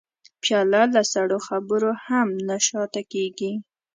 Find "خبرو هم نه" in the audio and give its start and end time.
1.47-2.57